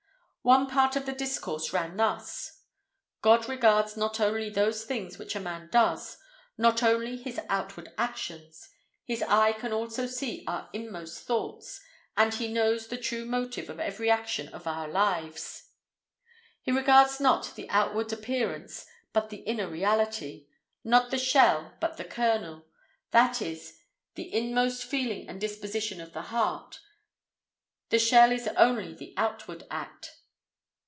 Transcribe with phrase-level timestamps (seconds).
[0.43, 5.69] One part of the discourse ran thus:—'God regards not only those things which a man
[5.71, 6.17] does,
[6.57, 8.67] not only his outward actions;
[9.05, 11.79] His eye can also see our inmost thoughts,
[12.17, 15.67] and He knows the true motive of every action of our lives.
[16.63, 20.47] He regards not the outward appearance, but the inner reality;
[20.83, 22.65] not the shell, but the kernel;
[23.11, 23.77] that is,
[24.15, 26.79] the inmost feeling and disposition of the heart;
[27.89, 30.15] the shell is only the outward act.